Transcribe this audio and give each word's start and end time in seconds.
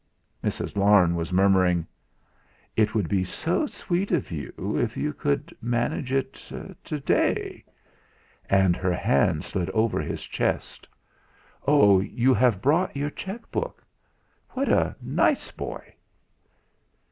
Mrs. 0.43 0.75
Larne 0.75 1.13
was 1.13 1.31
murmuring: 1.31 1.85
"It 2.75 2.95
would 2.95 3.07
be 3.07 3.23
so 3.23 3.67
sweet 3.67 4.11
of 4.11 4.31
you 4.31 4.51
if 4.81 4.97
you 4.97 5.13
could 5.13 5.55
manage 5.61 6.11
it 6.11 6.49
today"; 6.83 7.63
and 8.49 8.75
her 8.75 8.95
hand 8.95 9.43
slid 9.43 9.69
over 9.69 9.99
his 10.01 10.23
chest. 10.25 10.87
"Oh! 11.67 11.99
You 11.99 12.33
have 12.33 12.63
brought 12.63 12.97
your 12.97 13.11
cheque 13.11 13.51
book 13.51 13.85
what 14.49 14.69
a 14.69 14.95
nice 15.03 15.51
boy!" 15.51 15.93